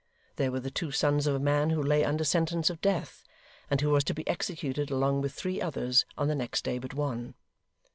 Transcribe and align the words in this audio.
There 0.37 0.51
were 0.51 0.59
the 0.59 0.71
two 0.71 0.89
sons 0.89 1.27
of 1.27 1.35
a 1.35 1.39
man 1.39 1.69
who 1.69 1.83
lay 1.83 2.03
under 2.03 2.23
sentence 2.23 2.71
of 2.71 2.81
death, 2.81 3.23
and 3.69 3.79
who 3.81 3.91
was 3.91 4.03
to 4.05 4.15
be 4.15 4.27
executed 4.27 4.89
along 4.89 5.21
with 5.21 5.35
three 5.35 5.61
others, 5.61 6.05
on 6.17 6.27
the 6.27 6.33
next 6.33 6.63
day 6.63 6.79
but 6.79 6.95
one. 6.95 7.35